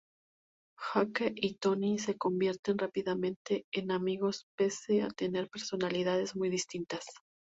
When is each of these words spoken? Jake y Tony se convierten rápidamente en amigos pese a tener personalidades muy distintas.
Jake 0.93 1.31
y 1.35 1.57
Tony 1.57 1.99
se 1.99 2.17
convierten 2.17 2.79
rápidamente 2.79 3.67
en 3.71 3.91
amigos 3.91 4.47
pese 4.57 5.03
a 5.03 5.09
tener 5.11 5.47
personalidades 5.47 6.35
muy 6.35 6.49
distintas. 6.49 7.05